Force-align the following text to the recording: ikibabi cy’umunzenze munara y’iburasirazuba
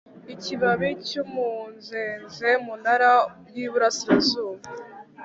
ikibabi 0.33 0.89
cy’umunzenze 1.07 2.49
munara 2.65 3.13
y’iburasirazuba 3.55 4.65